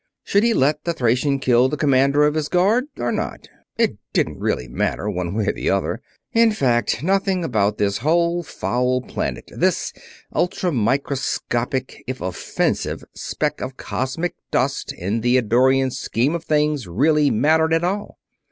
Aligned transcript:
Should 0.23 0.41
he 0.41 0.55
let 0.55 0.83
the 0.83 0.93
Thracian 0.93 1.37
kill 1.37 1.69
the 1.69 1.77
Commander 1.77 2.25
of 2.25 2.33
his 2.33 2.49
Guard? 2.49 2.85
Or 2.97 3.11
not? 3.11 3.47
It 3.77 3.99
didn't 4.13 4.39
really 4.39 4.67
matter, 4.67 5.07
one 5.11 5.35
way 5.35 5.45
or 5.45 5.51
the 5.53 5.69
other. 5.69 6.01
In 6.33 6.51
fact, 6.53 7.03
nothing 7.03 7.43
about 7.43 7.77
this 7.77 7.99
whole 7.99 8.41
foul 8.41 9.01
planet 9.03 9.51
this 9.55 9.93
ultra 10.33 10.71
microscopic, 10.71 12.03
if 12.07 12.19
offensive, 12.19 13.03
speck 13.13 13.61
of 13.61 13.77
cosmic 13.77 14.33
dust 14.49 14.91
in 14.91 15.21
the 15.21 15.37
Eddorian 15.37 15.91
Scheme 15.91 16.33
of 16.33 16.45
Things 16.45 16.87
really 16.87 17.29
mattered 17.29 17.71
at 17.71 17.83
all. 17.83 18.17